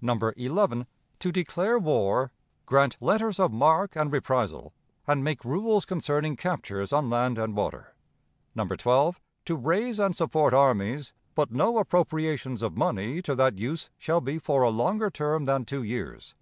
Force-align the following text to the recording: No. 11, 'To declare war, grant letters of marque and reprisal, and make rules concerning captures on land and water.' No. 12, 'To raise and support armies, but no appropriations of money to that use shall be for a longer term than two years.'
No. 0.00 0.16
11, 0.36 0.86
'To 1.18 1.32
declare 1.32 1.80
war, 1.80 2.30
grant 2.64 2.96
letters 3.00 3.40
of 3.40 3.50
marque 3.50 3.96
and 3.96 4.12
reprisal, 4.12 4.72
and 5.04 5.24
make 5.24 5.44
rules 5.44 5.84
concerning 5.84 6.36
captures 6.36 6.92
on 6.92 7.10
land 7.10 7.38
and 7.38 7.56
water.' 7.56 7.96
No. 8.54 8.66
12, 8.68 9.20
'To 9.46 9.56
raise 9.56 9.98
and 9.98 10.14
support 10.14 10.54
armies, 10.54 11.12
but 11.34 11.50
no 11.50 11.78
appropriations 11.78 12.62
of 12.62 12.76
money 12.76 13.20
to 13.22 13.34
that 13.34 13.58
use 13.58 13.90
shall 13.98 14.20
be 14.20 14.38
for 14.38 14.62
a 14.62 14.70
longer 14.70 15.10
term 15.10 15.44
than 15.44 15.64
two 15.64 15.82
years.' 15.82 16.36